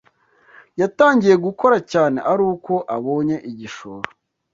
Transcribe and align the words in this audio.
yatangiye 0.81 1.35
gukora 1.45 1.77
cyane 1.91 2.17
aruko 2.31 2.73
abonye 2.95 3.37
igishoro 3.49 4.07